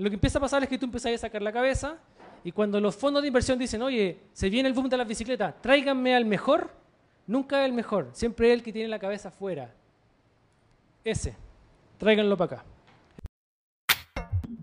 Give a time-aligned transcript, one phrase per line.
[0.00, 1.98] lo que empieza a pasar es que tú empiezas a sacar la cabeza
[2.42, 5.60] y cuando los fondos de inversión dicen, oye, se viene el boom de las bicicletas,
[5.60, 6.70] tráiganme al mejor,
[7.26, 9.74] nunca el mejor, siempre el que tiene la cabeza afuera.
[11.04, 11.36] Ese,
[11.98, 12.64] tráiganlo para acá.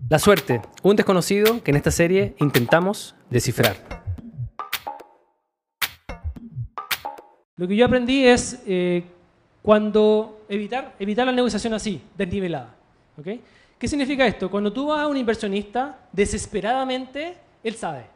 [0.08, 3.76] La suerte, un desconocido que en esta serie intentamos descifrar.
[7.54, 9.04] Lo que yo aprendí es eh,
[9.62, 12.74] cuando evitar, evitar la negociación así, desnivelada.
[13.16, 13.28] ¿ok?
[13.78, 14.50] ¿Qué significa esto?
[14.50, 18.06] Cuando tú vas a un inversionista, desesperadamente, él sabe.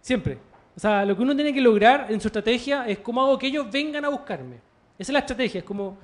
[0.00, 0.38] Siempre.
[0.76, 3.46] O sea, lo que uno tiene que lograr en su estrategia es cómo hago que
[3.46, 4.56] ellos vengan a buscarme.
[4.98, 5.96] Esa es la estrategia, es como,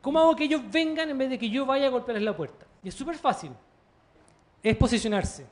[0.00, 2.66] ¿cómo hago que ellos vengan en vez de que yo vaya a golpearles la puerta?
[2.82, 3.50] Y es súper fácil.
[4.62, 5.46] Es posicionarse.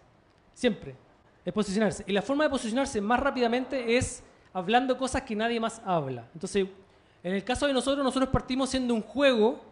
[0.52, 0.94] Siempre.
[1.44, 2.04] Es posicionarse.
[2.06, 6.28] Y la forma de posicionarse más rápidamente es hablando cosas que nadie más habla.
[6.34, 6.66] Entonces,
[7.22, 9.69] en el caso de nosotros, nosotros partimos siendo un juego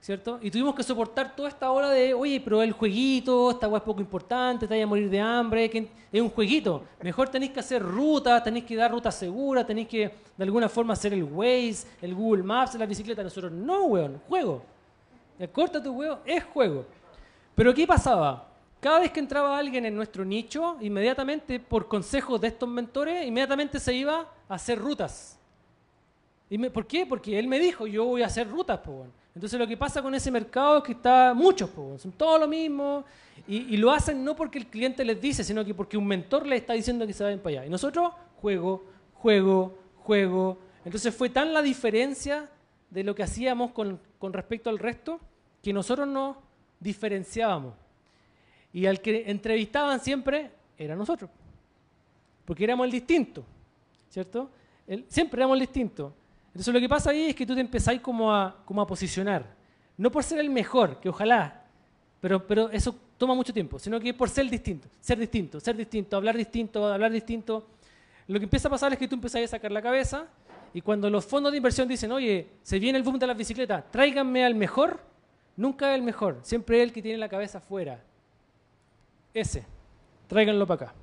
[0.00, 0.38] ¿cierto?
[0.40, 3.84] Y tuvimos que soportar toda esta hora de, oye, pero el jueguito, esta weá es
[3.84, 6.84] poco importante, te vaya a morir de hambre, que es un jueguito.
[7.02, 10.92] Mejor tenéis que hacer rutas, tenéis que dar rutas seguras, tenéis que de alguna forma
[10.92, 13.22] hacer el Waze, el Google Maps, la bicicleta.
[13.22, 14.62] Nosotros, no, weón, juego.
[15.52, 16.86] Corta tu weón, es juego.
[17.54, 18.48] Pero ¿qué pasaba?
[18.80, 23.80] Cada vez que entraba alguien en nuestro nicho, inmediatamente, por consejos de estos mentores, inmediatamente
[23.80, 25.38] se iba a hacer rutas.
[26.48, 27.06] ¿Y ¿Por qué?
[27.06, 30.14] Porque él me dijo, yo voy a hacer rutas, pues, entonces lo que pasa con
[30.14, 31.68] ese mercado es que está muchos,
[32.00, 33.04] son todos lo mismo
[33.46, 36.62] y, lo hacen no porque el cliente les dice, sino que porque un mentor les
[36.62, 37.66] está diciendo que se vayan para allá.
[37.66, 40.58] Y nosotros, juego, juego, juego.
[40.86, 42.48] Entonces fue tan la diferencia
[42.90, 44.00] de lo que hacíamos con,
[44.32, 45.20] respecto al resto
[45.62, 46.36] que nosotros nos
[46.80, 47.74] diferenciábamos.
[48.72, 51.30] Y al que entrevistaban siempre era nosotros.
[52.46, 53.44] Porque éramos el distinto,
[54.08, 54.48] ¿cierto?
[55.08, 56.14] siempre éramos el distinto.
[56.56, 59.44] Entonces lo que pasa ahí es que tú te empezáis como a, como a posicionar.
[59.98, 61.64] No por ser el mejor, que ojalá,
[62.18, 66.16] pero, pero eso toma mucho tiempo, sino que por ser distinto, ser distinto, ser distinto,
[66.16, 67.66] hablar distinto, hablar distinto.
[68.26, 70.28] Lo que empieza a pasar es que tú empezás a sacar la cabeza
[70.72, 73.84] y cuando los fondos de inversión dicen, oye, se viene el boom de las bicicletas,
[73.90, 74.98] tráiganme al mejor,
[75.58, 78.02] nunca el mejor, siempre el que tiene la cabeza afuera.
[79.34, 79.62] Ese,
[80.26, 80.94] tráiganlo para acá.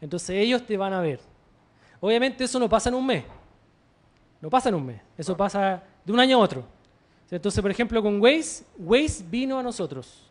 [0.00, 1.18] Entonces ellos te van a ver.
[1.98, 3.24] Obviamente eso no pasa en un mes.
[4.40, 6.64] No pasa en un mes, eso pasa de un año a otro.
[7.30, 10.26] Entonces, por ejemplo, con Waze, Waze vino a nosotros.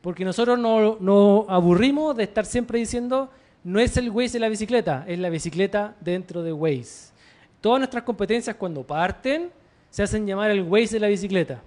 [0.00, 3.28] Porque nosotros nos no aburrimos de estar siempre diciendo,
[3.64, 7.12] no es el Waze de la bicicleta, es la bicicleta dentro de Waze.
[7.60, 9.50] Todas nuestras competencias cuando parten
[9.90, 11.60] se hacen llamar el Waze de la bicicleta.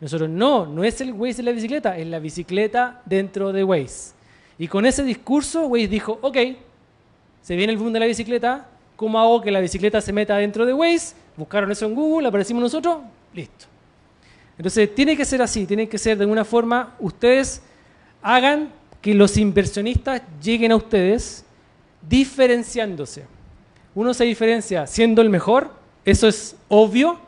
[0.00, 4.14] Nosotros no, no es el Waze de la bicicleta, es la bicicleta dentro de Waze.
[4.58, 6.38] Y con ese discurso, Waze dijo, ok,
[7.42, 10.64] se viene el boom de la bicicleta, ¿Cómo hago que la bicicleta se meta dentro
[10.64, 11.14] de Waze?
[11.36, 12.98] Buscaron eso en Google, aparecimos nosotros,
[13.34, 13.66] listo.
[14.56, 17.60] Entonces, tiene que ser así, tiene que ser de alguna forma, ustedes
[18.22, 21.44] hagan que los inversionistas lleguen a ustedes
[22.08, 23.24] diferenciándose.
[23.94, 25.70] Uno se diferencia siendo el mejor,
[26.06, 27.18] eso es obvio,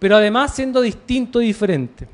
[0.00, 2.08] pero además siendo distinto y diferente.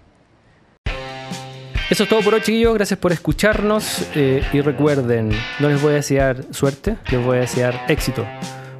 [1.88, 2.74] Eso es todo por hoy, chiquillos.
[2.74, 4.06] Gracias por escucharnos.
[4.14, 8.26] Eh, y recuerden, no les voy a desear suerte, les voy a desear éxito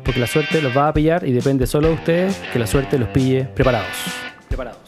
[0.09, 2.99] porque la suerte los va a pillar y depende solo de ustedes que la suerte
[2.99, 3.93] los pille preparados.
[4.49, 4.88] Preparados.